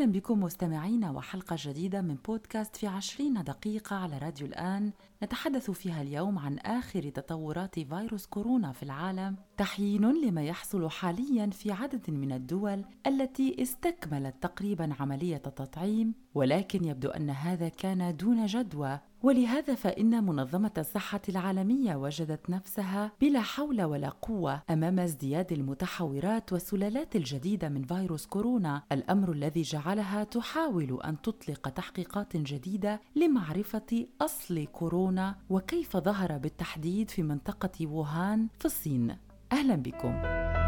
[0.00, 4.92] أهلا بكم مستمعينا وحلقة جديدة من بودكاست في عشرين دقيقة على راديو الآن.
[5.22, 9.36] نتحدث فيها اليوم عن آخر تطورات فيروس كورونا في العالم.
[9.56, 17.08] تحيين لما يحصل حاليا في عدد من الدول التي استكملت تقريبا عملية التطعيم ولكن يبدو
[17.10, 19.00] أن هذا كان دون جدوى.
[19.22, 27.16] ولهذا فإن منظمة الصحة العالمية وجدت نفسها بلا حول ولا قوة أمام ازدياد المتحورات والسلالات
[27.16, 35.36] الجديدة من فيروس كورونا، الأمر الذي جعلها تحاول أن تطلق تحقيقات جديدة لمعرفة أصل كورونا
[35.50, 39.16] وكيف ظهر بالتحديد في منطقة ووهان في الصين.
[39.52, 40.59] أهلا بكم.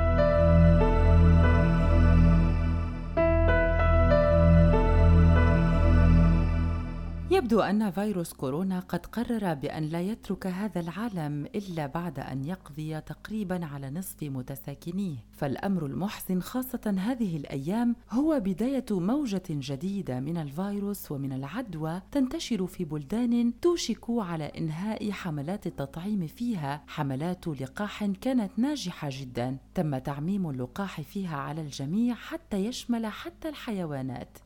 [7.42, 13.00] يبدو أن فيروس كورونا قد قرر بأن لا يترك هذا العالم إلا بعد أن يقضي
[13.00, 21.12] تقريبا على نصف متساكنيه، فالأمر المحزن خاصة هذه الأيام هو بداية موجة جديدة من الفيروس
[21.12, 29.08] ومن العدوى تنتشر في بلدان توشك على إنهاء حملات التطعيم فيها، حملات لقاح كانت ناجحة
[29.12, 34.38] جدا، تم تعميم اللقاح فيها على الجميع حتى يشمل حتى الحيوانات.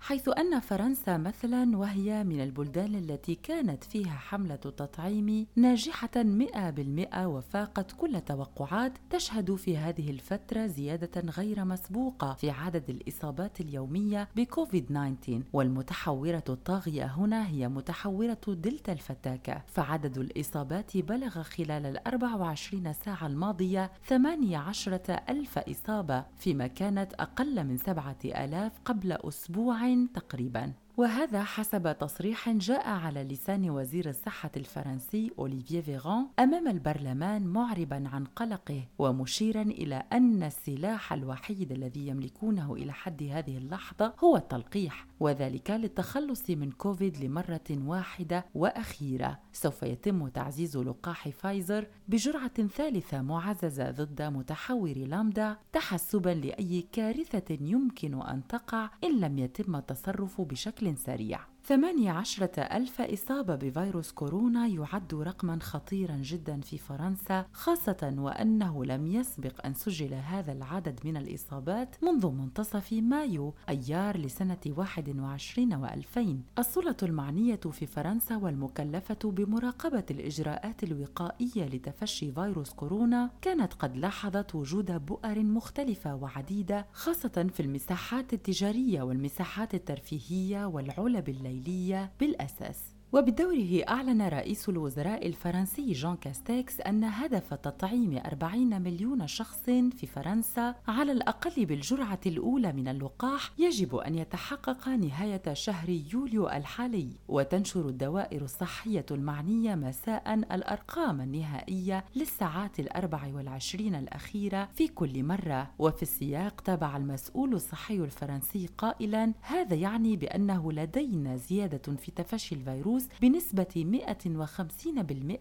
[0.00, 7.26] حيث أن فرنسا مثلا وهي من البلدان التي كانت فيها حملة تطعيم ناجحة مئة بالمئة
[7.26, 14.86] وفاقت كل التوقعات تشهد في هذه الفترة زيادة غير مسبوقة في عدد الإصابات اليومية بكوفيد
[14.86, 19.62] 19 والمتحورة الطاغية هنا هي متحورة دلتا الفتاكة.
[19.66, 27.76] فعدد الإصابات بلغ خلال ال 24 ساعة الماضية 18 ألف إصابة فيما كانت أقل من
[27.76, 30.72] 7000 قبل أسبوع تقريبا.
[30.98, 38.24] وهذا حسب تصريح جاء على لسان وزير الصحة الفرنسي أوليفيه فيغان أمام البرلمان معربا عن
[38.24, 45.70] قلقه ومشيرا إلى أن السلاح الوحيد الذي يملكونه إلى حد هذه اللحظة هو التلقيح وذلك
[45.70, 49.38] للتخلص من كوفيد لمرة واحدة وأخيرة.
[49.52, 58.22] سوف يتم تعزيز لقاح فايزر بجرعة ثالثة معززة ضد متحور لامدا تحسبا لأي كارثة يمكن
[58.22, 61.40] أن تقع إن لم يتم التصرف بشكل سريع.
[61.68, 69.06] ثمانية عشرة ألف إصابة بفيروس كورونا يعد رقما خطيرا جدا في فرنسا خاصة وأنه لم
[69.06, 76.18] يسبق أن سجل هذا العدد من الإصابات منذ منتصف مايو أيار لسنة 21 و2000
[76.58, 85.06] السلطة المعنية في فرنسا والمكلفة بمراقبة الإجراءات الوقائية لتفشي فيروس كورونا كانت قد لاحظت وجود
[85.06, 91.57] بؤر مختلفة وعديدة خاصة في المساحات التجارية والمساحات الترفيهية والعلب الليلية.
[91.58, 92.97] الليلية بالأساس.
[93.12, 100.74] وبدوره أعلن رئيس الوزراء الفرنسي جان كاستيكس أن هدف تطعيم 40 مليون شخص في فرنسا
[100.88, 108.42] على الأقل بالجرعة الأولى من اللقاح يجب أن يتحقق نهاية شهر يوليو الحالي وتنشر الدوائر
[108.42, 115.70] الصحية المعنية مساء الأرقام النهائية للساعات الأربع والعشرين الأخيرة في كل مرة.
[115.78, 122.97] وفي السياق تابع المسؤول الصحي الفرنسي قائلا هذا يعني بأنه لدينا زيادة في تفشي الفيروس
[122.98, 124.00] الفلوس بنسبة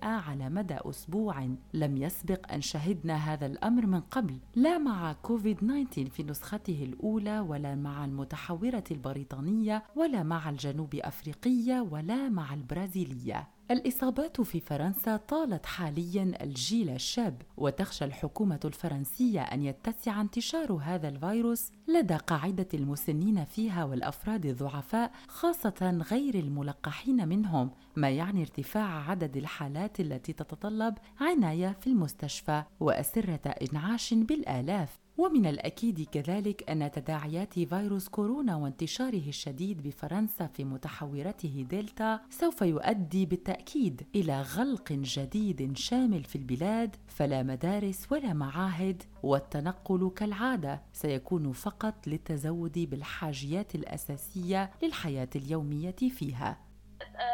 [0.02, 1.50] 150% على مدى أسبوع.
[1.74, 7.40] لم يسبق أن شهدنا هذا الأمر من قبل لا مع كوفيد 19 في نسخته الأولى
[7.40, 13.48] ولا مع المتحورة البريطانية ولا مع الجنوب أفريقية ولا مع البرازيلية.
[13.72, 21.72] الإصابات في فرنسا طالت حاليا الجيل الشاب وتخشى الحكومة الفرنسية أن يتسع انتشار هذا الفيروس
[21.88, 30.00] لدى قاعدة المسنين فيها والأفراد الضعفاء خاصة غير الملقحين منهم ما يعني ارتفاع عدد الحالات
[30.00, 35.07] التي تتطلب عناية في المستشفى وأسرة إنعاش بالآلاف.
[35.18, 43.26] ومن الأكيد كذلك أن تداعيات فيروس كورونا وانتشاره الشديد بفرنسا في متحورته دلتا سوف يؤدي
[43.26, 52.08] بالتأكيد إلى غلق جديد شامل في البلاد فلا مدارس ولا معاهد والتنقل كالعادة سيكون فقط
[52.08, 56.68] للتزود بالحاجيات الأساسية للحياة اليومية فيها.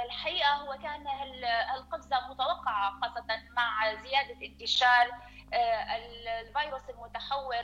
[0.06, 1.04] الحقيقة هو كان
[1.78, 3.26] القفزة متوقعة خاصة
[3.56, 5.08] مع زيادة انتشار
[5.54, 7.64] الفيروس المتحور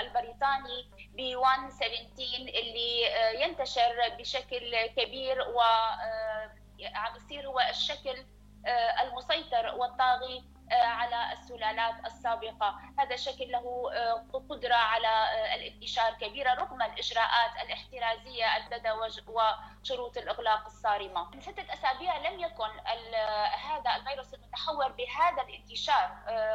[0.00, 6.50] البريطاني ب 117 اللي آه، ينتشر بشكل كبير و آه،
[7.16, 8.24] يصير هو الشكل
[9.02, 10.44] المسيطر والطاغي.
[10.72, 12.78] على السلالات السابقة.
[12.98, 13.90] هذا شكل له
[14.50, 21.30] قدرة على الانتشار كبيرة رغم الإجراءات الاحترازية لدى وشروط الإغلاق الصارمة.
[21.30, 22.88] من ستة أسابيع لم يكن
[23.68, 26.10] هذا الفيروس المتحور بهذا الانتشار.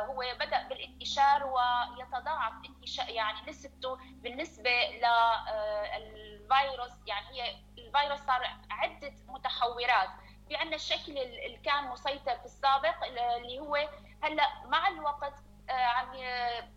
[0.10, 4.71] هو بدأ بالانتشار ويتضاعف انتشار يعني نسبته بالنسبة
[5.98, 10.09] للفيروس يعني هي الفيروس صار عدة متحورات.
[10.54, 13.76] في عندنا الشكل اللي كان مسيطر في السابق اللي هو
[14.24, 15.34] هلأ مع الوقت
[15.70, 16.10] عم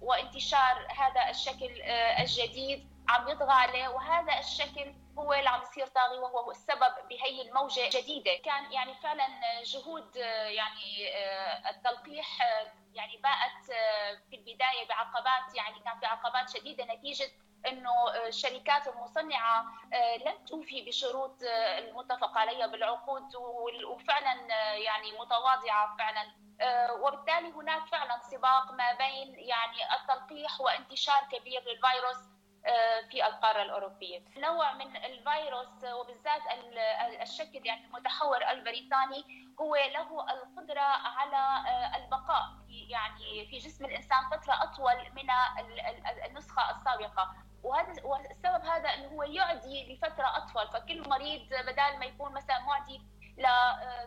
[0.00, 1.82] وانتشار هذا الشكل
[2.20, 7.84] الجديد عم يطغى عليه وهذا الشكل هو اللي عم يصير طاغي وهو السبب بهي الموجة
[7.86, 8.36] الجديدة.
[8.44, 9.26] كان يعني فعلا
[9.62, 11.08] جهود يعني
[11.70, 12.38] التلقيح
[12.96, 13.64] يعني باءت
[14.30, 17.28] في البداية بعقبات يعني كان في عقبات شديدة نتيجة
[17.66, 17.90] إنه
[18.26, 19.64] الشركات المصنعة
[20.26, 21.42] لم توفي بشروط
[21.78, 23.36] المتفق عليها بالعقود
[23.86, 24.46] وفعلا
[24.76, 26.46] يعني متواضعة فعلا.
[27.00, 32.35] وبالتالي هناك فعلا سباق ما بين يعني التلقيح وانتشار كبير للفيروس
[33.10, 34.24] في القارة الأوروبية.
[34.36, 36.42] نوع من الفيروس وبالذات
[37.22, 39.24] الشكل يعني المتحور البريطاني
[39.60, 41.64] هو له القدرة على
[41.96, 45.30] البقاء يعني في جسم الإنسان فترة أطول من
[46.26, 52.32] النسخة السابقة وهذا والسبب هذا إنه هو يعدي لفترة أطول فكل مريض بدل ما يكون
[52.32, 53.02] مثلا معدي
[53.38, 53.42] ل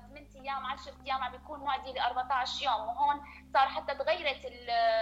[0.09, 3.21] 8 أيام 10 أيام عم بيكون معدي ل 14 يوم وهون
[3.53, 4.45] صار حتى تغيرت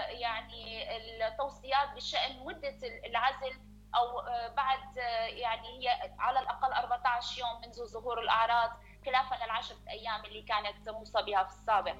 [0.09, 0.97] يعني
[1.27, 3.59] التوصيات بشأن مدة العزل
[3.95, 4.21] أو
[4.55, 4.97] بعد
[5.27, 8.71] يعني هي على الأقل 14 يوم منذ ظهور الأعراض
[9.05, 11.95] خلافا للعشرة أيام اللي كانت موصى بها في السابق.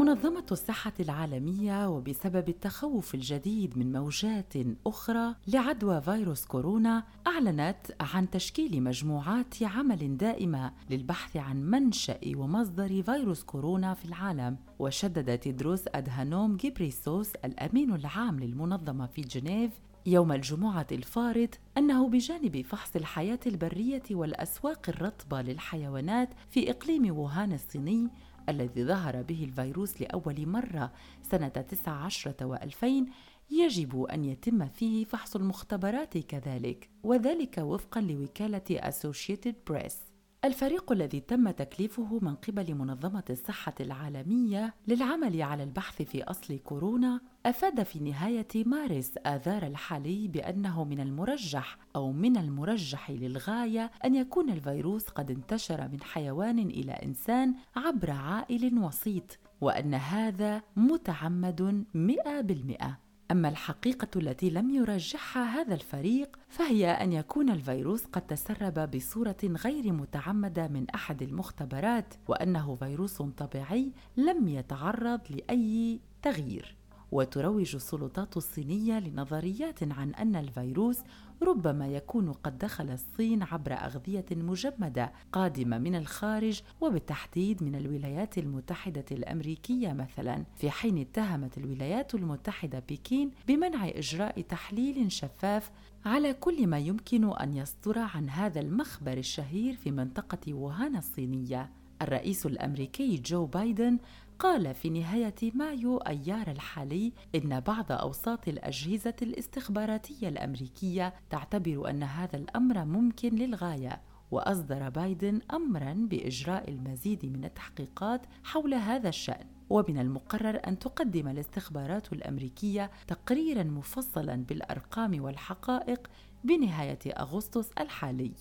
[0.00, 4.52] منظمة الصحة العالمية وبسبب التخوف الجديد من موجات
[4.86, 13.42] أخرى لعدوى فيروس كورونا أعلنت عن تشكيل مجموعات عمل دائمة للبحث عن منشأ ومصدر فيروس
[13.42, 14.56] كورونا في العالم.
[14.78, 19.70] وشدد تدروس أدهانوم جبريسوس الأمين العام للمنظمة في جنيف
[20.06, 28.08] يوم الجمعة الفارط أنه بجانب فحص الحياة البرية والأسواق الرطبة للحيوانات في إقليم ووهان الصيني
[28.50, 30.92] الذي ظهر به الفيروس لأول مرة
[31.22, 33.10] سنة 19 و2000
[33.50, 40.09] يجب أن يتم فيه فحص المختبرات كذلك وذلك وفقا لوكالة Associated Press.
[40.44, 47.20] الفريق الذي تم تكليفه من قبل منظمة الصحة العالمية للعمل على البحث في أصل كورونا
[47.46, 54.50] أفاد في نهاية مارس آذار الحالي بأنه من المرجح أو من المرجح للغاية أن يكون
[54.50, 62.98] الفيروس قد انتشر من حيوان إلى إنسان عبر عائل وسيط وأن هذا متعمد مئة بالمئة.
[63.30, 69.92] أما الحقيقة التي لم يرجحها هذا الفريق فهي أن يكون الفيروس قد تسرب بصورة غير
[69.92, 76.79] متعمدة من أحد المختبرات وأنه فيروس طبيعي لم يتعرض لأي تغيير.
[77.12, 80.98] وتروج السلطات الصينية لنظريات عن أن الفيروس
[81.42, 89.04] ربما يكون قد دخل الصين عبر أغذية مجمدة قادمة من الخارج وبالتحديد من الولايات المتحدة
[89.12, 90.44] الأمريكية مثلا.
[90.56, 95.70] في حين اتهمت الولايات المتحدة بكين بمنع إجراء تحليل شفاف
[96.04, 101.70] على كل ما يمكن أن يصدر عن هذا المخبر الشهير في منطقة ووهان الصينية.
[102.02, 103.98] الرئيس الأمريكي جو بايدن
[104.40, 112.36] قال في نهاية مايو أيار الحالي إن بعض أوساط الأجهزة الاستخباراتية الأمريكية تعتبر أن هذا
[112.36, 114.00] الأمر ممكن للغاية
[114.30, 119.46] وأصدر بايدن أمرا بإجراء المزيد من التحقيقات حول هذا الشأن.
[119.70, 126.10] ومن المقرر أن تقدم الاستخبارات الأمريكية تقريرا مفصلا بالأرقام والحقائق
[126.44, 128.32] بنهاية أغسطس الحالي.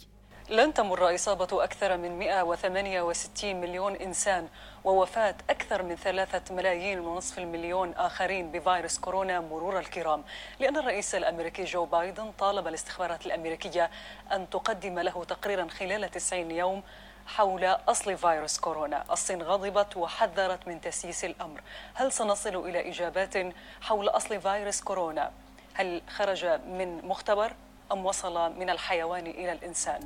[0.49, 4.47] لن تمر إصابة أكثر من 168 مليون إنسان
[4.83, 10.23] ووفاة أكثر من ثلاثة ملايين ونصف المليون آخرين بفيروس كورونا مرور الكرام.
[10.59, 13.89] لأن الرئيس الأمريكي جو بايدن طالب الاستخبارات الأمريكية
[14.31, 16.83] أن تقدم له تقريرا خلال 90 يوم
[17.27, 19.03] حول أصل فيروس كورونا.
[19.11, 21.61] الصين غضبت وحذرت من تسييس الأمر.
[21.93, 23.33] هل سنصل إلى إجابات
[23.81, 25.31] حول أصل فيروس كورونا؟
[25.73, 27.53] هل خرج من مختبر؟
[27.91, 29.99] أم وصل من الحيوان إلى الإنسان؟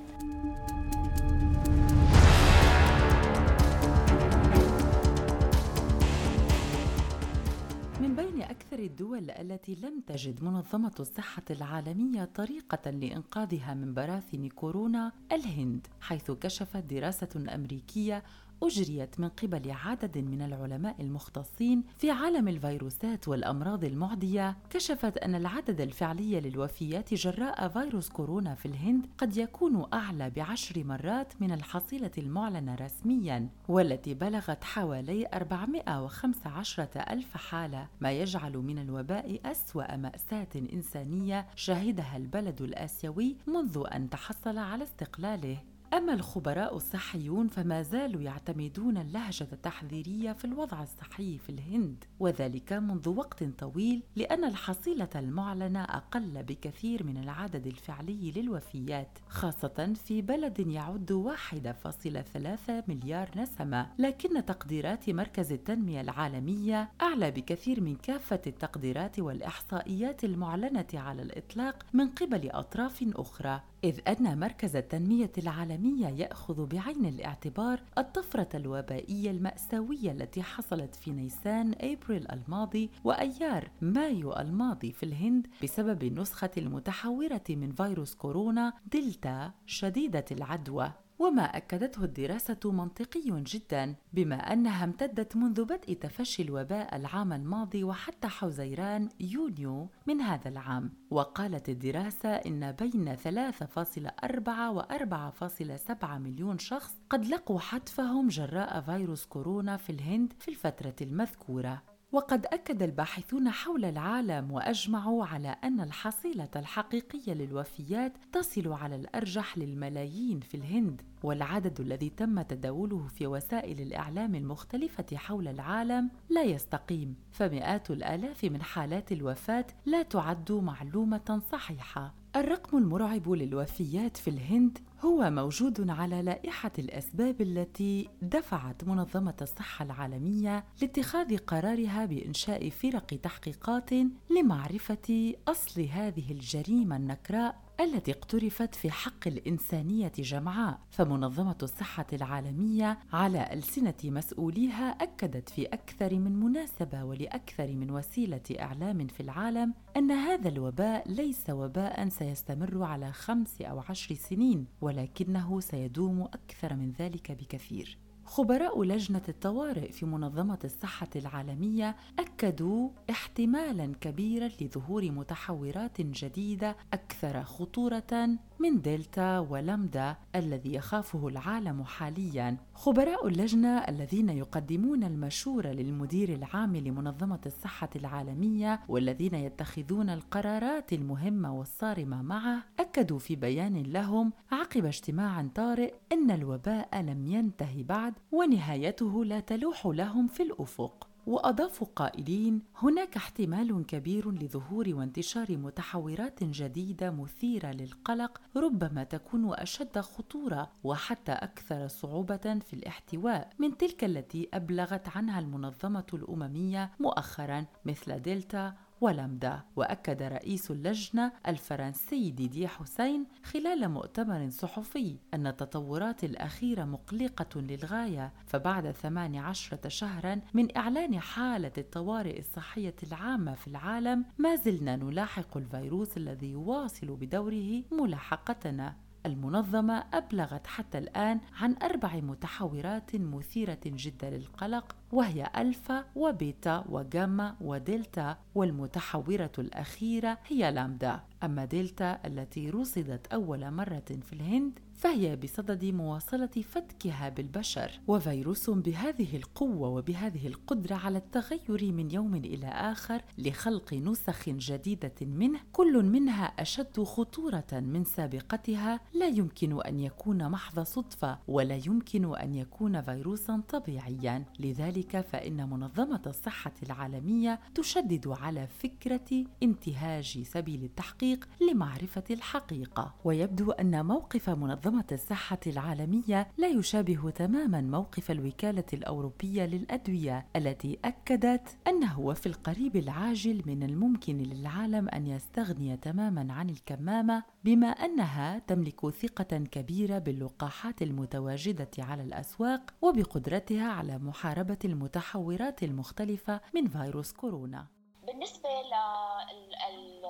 [8.00, 15.12] من بين أكثر الدول التي لم تجد منظمة الصحة العالمية طريقة لإنقاذها من براثن كورونا
[15.32, 18.24] الهند، حيث كشفت دراسة أمريكية
[18.64, 25.82] أجريت من قبل عدد من العلماء المختصين في عالم الفيروسات والأمراض المعدية كشفت أن العدد
[25.82, 32.76] الفعلي للوفيات جراء فيروس كورونا في الهند قد يكون أعلى بعشر مرات من الحصيلة المعلنة
[32.76, 42.18] رسميا والتي بلغت حوالي 415 ألف حالة ما يجعل من الوباء أسوأ مأساة إنسانية شهدها
[42.18, 45.73] البلد الآسيوي منذ أن تحصل على استقلاله.
[45.94, 53.10] أما الخبراء الصحيون فما زالوا يعتمدون اللهجة التحذيرية في الوضع الصحي في الهند وذلك منذ
[53.10, 61.12] وقت طويل لأن الحصيلة المعلنة أقل بكثير من العدد الفعلي للوفيات خاصة في بلد يعد
[61.12, 63.88] 1.3 مليار نسمة.
[64.00, 72.10] لكن تقديرات مركز التنمية العالمية أعلى بكثير من كافة التقديرات والإحصائيات المعلنة على الإطلاق من
[72.10, 73.62] قبل أطراف أخرى.
[73.84, 81.76] إذ أن مركز التنمية العالمية يأخذ بعين الاعتبار الطفرة الوبائية المأساوية التي حصلت في نيسان
[81.82, 90.26] أبريل الماضي وأيار مايو الماضي في الهند بسبب النسخة المتحورة من فيروس كورونا دلتا شديدة
[90.32, 90.92] العدوى.
[91.20, 98.28] وما أكدته الدراسة منطقي جدا بما أنها امتدت منذ بدء تفشي الوباء العام الماضي وحتى
[98.28, 100.94] حزيران يونيو من هذا العام.
[101.10, 109.78] وقالت الدراسة إن بين 3.4 و 4.7 مليون شخص قد لقوا حتفهم جراء فيروس كورونا
[109.78, 111.93] في الهند في الفترة المذكورة.
[112.14, 120.40] وقد أكد الباحثون حول العالم وأجمعوا على أن الحصيلة الحقيقية للوفيات تصل على الأرجح للملايين
[120.40, 127.16] في الهند والعدد الذي تم تداوله في وسائل الإعلام المختلفة حول العالم لا يستقيم.
[127.32, 132.14] فمئات الآلاف من حالات الوفاة لا تعد معلومة صحيحة.
[132.36, 140.66] الرقم المرعب للوفيات في الهند هو موجود على لائحة الأسباب التي دفعت منظمة الصحة العالمية
[140.82, 143.90] لاتخاذ قرارها بإنشاء فرق تحقيقات
[144.38, 147.63] لمعرفة أصل هذه الجريمة النكراء.
[147.80, 156.16] التي اقترفت في حق الإنسانية جمعاء فمنظمة الصحة العالمية على ألسنة مسؤوليها أكدت في أكثر
[156.16, 163.12] من مناسبة ولأكثر من وسيلة إعلام في العالم أن هذا الوباء ليس وباء سيستمر على
[163.12, 168.03] خمس أو عشر سنين ولكنه سيدوم أكثر من ذلك بكثير.
[168.34, 178.30] خبراء لجنة الطوارئ في منظمة الصحة العالمية أكدوا احتمالا كبيرا لظهور متحورات جديدة أكثر خطورة
[178.60, 182.58] من دلتا ولامدا الذي يخافه العالم حاليا.
[182.74, 192.22] خبراء اللجنة الذين يقدمون المشورة للمدير العام لمنظمة الصحة العالمية والذين يتخذون القرارات المهمة والصارمة
[192.22, 199.40] معه أكدوا في بيان لهم عقب اجتماع طارئ أن الوباء لم ينتهي بعد ونهايته لا
[199.40, 201.08] تلوح لهم في الأفق.
[201.28, 210.72] واضافوا قائلين هناك احتمال كبير لظهور وانتشار متحورات جديدة مثيرة للقلق ربما تكون أشد خطورة
[210.84, 218.74] وحتى أكثر صعوبة في الاحتواء من تلك التي أبلغت عنها المنظمة الأممية مؤخرا مثل دلتا
[219.04, 228.34] ولامدا وأكد رئيس اللجنة الفرنسي ديدي حسين خلال مؤتمر صحفي أن التطورات الأخيرة مقلقة للغاية
[228.48, 236.18] فبعد 18 شهرا من إعلان حالة الطوارئ الصحية العامة في العالم ما زلنا نلاحق الفيروس
[236.18, 238.96] الذي يواصل بدوره ملاحقتنا.
[239.26, 248.38] المنظمة أبلغت حتى الآن عن أربع متحورات مثيرة جدا للقلق وهي ألفا وبيتا وجاما ودلتا
[248.56, 251.20] والمتحورة الأخيرة هي لامدا.
[251.44, 258.00] أما دلتا التي رصدت أول مرة في الهند فهي بصدد مواصلة فتكها بالبشر.
[258.08, 265.60] وفيروس بهذه القوة وبهذه القدرة على التغير من يوم إلى آخر لخلق نسخ جديدة منه
[265.72, 269.00] كل منها أشد خطورة من سابقتها.
[269.14, 274.46] لا يمكن أن يكون محض صدفة ولا يمكن أن يكون فيروسا طبيعيا.
[274.60, 283.16] لذلك فإن منظمة الصحة العالمية تشدد على فكرة انتهاج سبيل التحقيق لمعرفة الحقيقة.
[283.24, 291.78] ويبدو أن موقف منظمة الصحة العالمية لا يشابه تماما موقف الوكالة الأوروبية للأدوية التي أكدت
[291.88, 299.10] أنه في القريب العاجل من الممكن للعالم أن يستغني تماما عن الكمامة بما أنها تملك
[299.10, 307.88] ثقة كبيرة باللقاحات المتواجدة على الأسواق وبقدرتها على محاربة المتحورات المختلفة من فيروس كورونا.
[308.28, 308.70] بالنسبة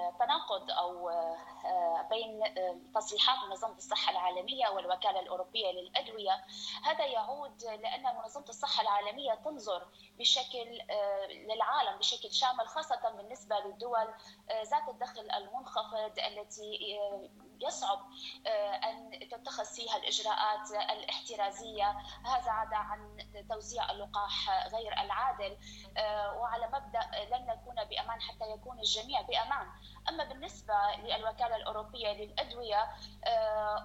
[0.03, 6.45] للتناقض أو آه، بين آه، تصريحات منظمة الصحة العالمية والوكالة الأوروبية للأدوية.
[6.83, 9.87] هذا يعود لأن منظمة الصحة العالمية تنظر
[10.19, 14.13] بشكل آه، للعالم بشكل شامل خاصة بالنسبة للدول
[14.63, 16.99] ذات الدخل المنخفض التي
[17.61, 17.99] يصعب
[18.83, 21.97] أن تتخذ فيها الإجراءات الاحترازية.
[22.25, 23.17] هذا عدا عن
[23.49, 25.57] توزيع اللقاح غير العادل.
[26.37, 26.99] وعلى مبدأ
[27.31, 29.67] لن نكون بأمان حتى يكون الجميع بأمان.
[30.09, 32.89] أما بالنسبة للوكالة الأوروبية للأدوية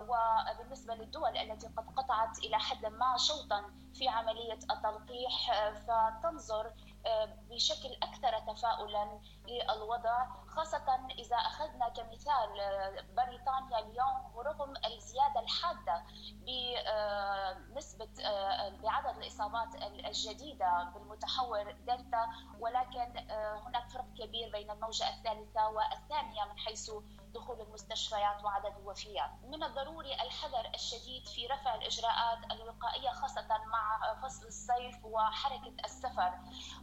[0.09, 6.73] وبالنسبة للدول التي قد قطعت إلى حد ما شوطا في عملية التلقيح فتنظر
[7.51, 12.49] بشكل أكثر تفاؤلا للوضع خاصة إذا أخذنا كمثال
[13.17, 16.03] بريطانيا اليوم ورغم الزيادة الحادة
[16.47, 18.09] بنسبه
[18.83, 22.29] بعدد الإصابات الجديدة بالمتحور دلتا
[22.61, 23.19] ولكن
[23.67, 26.91] هناك فرق كبير بين الموجة الثالثة والثانية من حيث
[27.35, 29.31] دخول المستشفيات وعدد الوفيات.
[29.43, 36.33] من الضروري الحذر الشديد في رفع الإجراءات الوقائية خاصة مع فصل الصيف وحركة السفر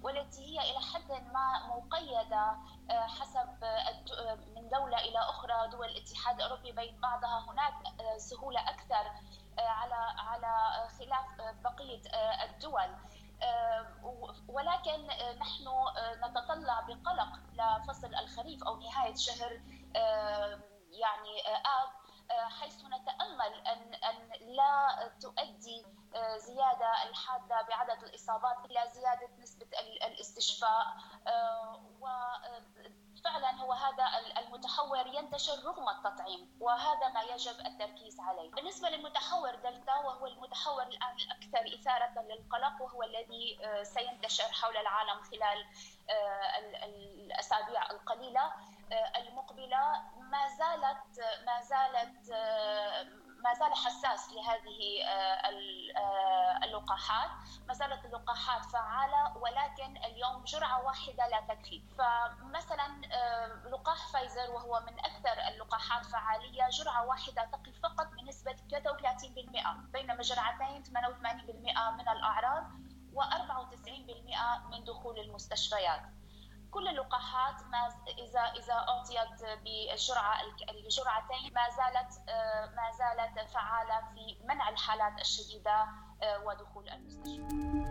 [0.01, 2.54] والتي هي إلى حد ما مقيدة آه،
[2.91, 9.11] حسب آه، من دولة إلى أخرى دول الاتحاد الأوروبي بين بعضها هناك آه، سهولة أكثر
[9.59, 11.25] على على خلاف
[11.63, 12.01] بقية
[12.43, 12.95] الدول.
[14.47, 15.07] ولكن
[15.39, 15.63] نحن
[16.25, 19.51] نتطلع بقلق لفصل الخريف أو نهاية شهر
[20.91, 21.89] يعني آب
[22.51, 25.85] حيث نتأمل ان أن لا تؤدي
[26.37, 29.29] زيادة الحادة بعدد الإصابات إلى زيادة
[29.79, 30.85] الاستشفاء
[32.01, 34.05] وفعلا هو هذا
[34.37, 38.51] المتحور ينتشر رغم التطعيم وهذا ما يجب التركيز عليه.
[38.51, 45.65] بالنسبة للمتحور دلتا وهو المتحور الآن الاكثر إثارة للقلق وهو الذي سينتشر حول العالم خلال
[46.83, 48.53] الأسابيع القليلة
[49.15, 50.01] المقبلة.
[50.17, 52.31] ما زالت ما زالت
[53.45, 55.49] ما زال حساس لهذه آه،
[55.97, 57.29] آه، اللقاحات.
[57.67, 61.81] ما زالت اللقاحات فعالة ولكن اليوم جرعة واحدة لا تكفي.
[61.97, 69.91] فمثلا آه، لقاح فايزر وهو من أكثر اللقاحات فعالية جرعة واحدة تقي فقط بنسبة 33%
[69.93, 72.63] بينما جرعتين 88% من الأعراض
[73.13, 76.01] و94% من دخول المستشفيات.
[76.75, 82.13] كل اللقاحات ما إذا إذا أعطيت بالجرعه الجرعتين ما زالت
[82.75, 85.85] ما زالت فعالة في منع الحالات الشديدة
[86.23, 87.84] آه، ودخول المستشفى.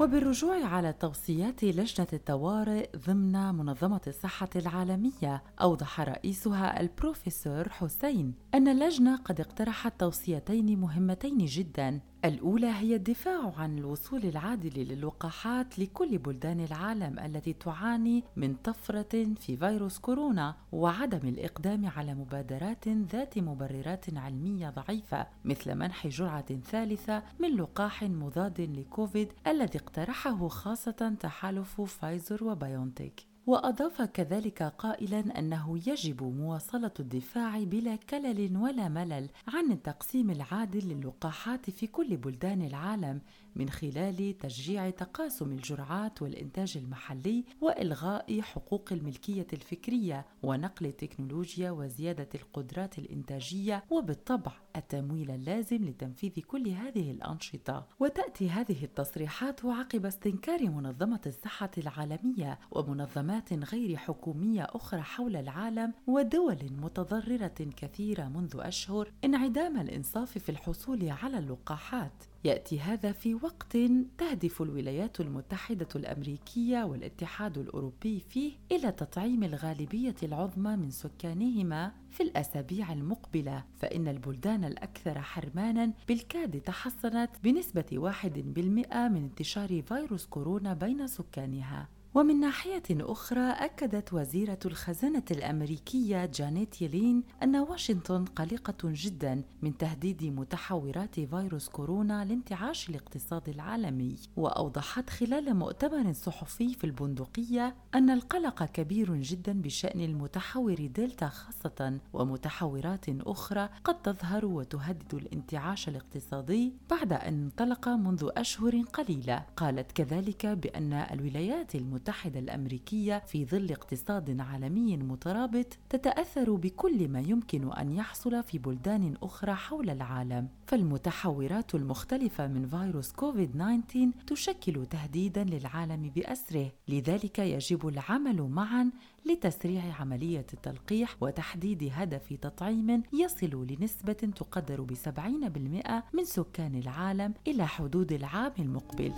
[0.00, 9.16] وبالرجوع على توصيات لجنة الطوارئ ضمن منظمة الصحة العالمية أوضح رئيسها البروفيسور حسين أن اللجنة
[9.16, 17.18] قد اقترحت توصيتين مهمتين جدا الأولى هي الدفاع عن الوصول العادل للقاحات لكل بلدان العالم
[17.18, 25.26] التي تعاني من طفرة في فيروس كورونا وعدم الإقدام على مبادرات ذات مبررات علمية ضعيفة
[25.44, 34.02] مثل منح جرعة ثالثة من لقاح مضاد لكوفيد الذي اقترحه خاصة تحالف فايزر وبايونتيك وأضاف
[34.02, 41.86] كذلك قائلا أنه يجب مواصلة الدفاع بلا كلل ولا ملل عن التقسيم العادل للقاحات في
[41.86, 43.20] كل بلدان العالم
[43.56, 52.98] من خلال تشجيع تقاسم الجرعات والإنتاج المحلي وإلغاء حقوق الملكية الفكرية ونقل التكنولوجيا وزيادة القدرات
[52.98, 57.86] الإنتاجية وبالطبع التمويل اللازم لتنفيذ كل هذه الأنشطة.
[58.00, 66.58] وتأتي هذه التصريحات عقب استنكار منظمة الصحة العالمية ومنظمات غير حكومية أخرى حول العالم ودول
[66.82, 72.12] متضررة كثيرة منذ أشهر انعدام الإنصاف في الحصول على اللقاحات.
[72.44, 73.76] يأتي هذا في وقت
[74.18, 82.92] تهدف الولايات المتحدة الأمريكية والاتحاد الأوروبي فيه إلى تطعيم الغالبية العظمى من سكانهما في الأسابيع
[82.92, 91.06] المقبلة فإن البلدان الأكثر حرمانا بالكاد تحسنت بنسبة واحد بالمئة من انتشار فيروس كورونا بين
[91.06, 91.88] سكانها.
[92.18, 100.24] ومن ناحية أخرى أكدت وزيرة الخزانة الأمريكية جانيت يلين أن واشنطن قلقة جدا من تهديد
[100.24, 104.16] متحورات فيروس كورونا لانتعاش الاقتصاد العالمي.
[104.36, 113.04] وأوضحت خلال مؤتمر صحفي في البندقية أن القلق كبير جدا بشأن المتحور دلتا خاصة ومتحورات
[113.08, 119.44] أخرى قد تظهر وتهدد الانتعاش الاقتصادي بعد أن انطلق منذ أشهر قليلة.
[119.56, 127.20] قالت كذلك بأن الولايات المتحدة المتحدة الأمريكية في ظل اقتصاد عالمي مترابط تتأثر بكل ما
[127.20, 134.86] يمكن أن يحصل في بلدان أخرى حول العالم فالمتحورات المختلفة من فيروس كوفيد 19 تشكل
[134.86, 138.90] تهديدا للعالم بأسره لذلك يجب العمل معا
[139.26, 147.66] لتسريع عملية التلقيح وتحديد هدف تطعيم يصل لنسبة تقدر بسبعين بالمئة من سكان العالم إلى
[147.66, 149.12] حدود العام المقبل.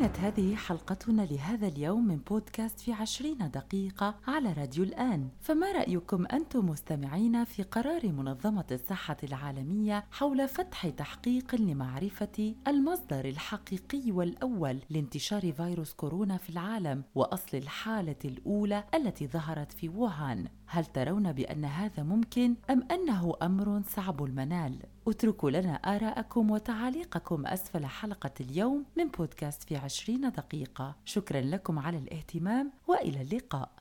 [0.00, 5.28] كانت هذه حلقتنا لهذا اليوم من بودكاست في عشرين دقيقة على راديو الآن.
[5.40, 14.10] فما رأيكم أنتم مستمعين في قرار منظمة الصحة العالمية حول فتح تحقيق لمعرفة المصدر الحقيقي
[14.10, 21.32] والأول لانتشار فيروس كورونا في العالم وأصل الحالة الأولى التي ظهرت في ووهان؟ هل ترون
[21.32, 24.78] بأن هذا ممكن أم أنه أمر صعب المنال؟
[25.08, 31.98] اتركوا لنا آراءكم وتعاليقكم أسفل حلقة اليوم من بودكاست في عشرين دقيقة شكرا لكم على
[31.98, 33.79] الاهتمام وإلى اللقاء